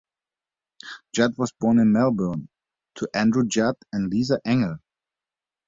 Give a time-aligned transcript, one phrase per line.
[1.13, 2.49] Judd was born in Melbourne
[2.95, 4.79] to Andrew Judd and Lisa Engel.